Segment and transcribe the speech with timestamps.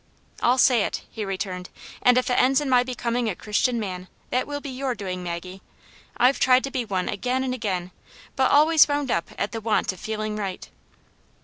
[0.41, 1.69] "I'll say it," he returned.
[2.01, 5.21] "And if it ends in my becoming a Christian man, that will be your doing,
[5.21, 5.61] Maggie.
[6.17, 7.91] I've tried to be one again and again,
[8.35, 10.67] but always wound up at the want of feeling right."